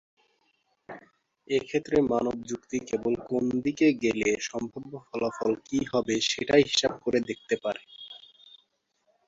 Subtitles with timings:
[1.47, 7.55] এক্ষেত্রে মানব যুক্তি কেবল কোন দিকে গেলে সাম্ভাব্য ফলাফল কী হবে সেটাই হিসাব করে দেখতে
[7.63, 7.81] পারে।